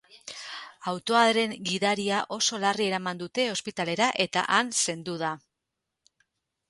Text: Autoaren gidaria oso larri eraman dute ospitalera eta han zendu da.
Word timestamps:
Autoaren 0.91 1.53
gidaria 1.67 2.21
oso 2.37 2.59
larri 2.65 2.87
eraman 2.93 3.21
dute 3.21 3.47
ospitalera 3.59 4.09
eta 4.29 4.47
han 4.57 4.73
zendu 4.87 5.19
da. 5.25 5.31